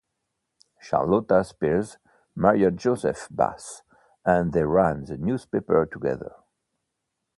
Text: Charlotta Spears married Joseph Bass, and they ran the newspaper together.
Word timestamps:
Charlotta 0.81 1.43
Spears 1.43 1.99
married 2.35 2.75
Joseph 2.77 3.27
Bass, 3.29 3.83
and 4.25 4.51
they 4.51 4.63
ran 4.63 5.03
the 5.05 5.15
newspaper 5.15 5.85
together. 5.85 6.33